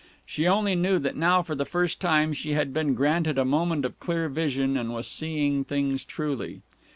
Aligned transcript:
She 0.25 0.47
only 0.47 0.73
knew 0.73 0.97
that 0.97 1.15
now 1.15 1.43
for 1.43 1.53
the 1.53 1.63
first 1.63 1.99
time 1.99 2.33
she 2.33 2.53
had 2.53 2.73
been 2.73 2.95
granted 2.95 3.37
a 3.37 3.45
moment 3.45 3.85
of 3.85 3.99
clear 3.99 4.29
vision 4.29 4.75
and 4.75 4.91
was 4.95 5.05
seeing 5.05 5.63
things 5.63 6.03
truly. 6.03 6.63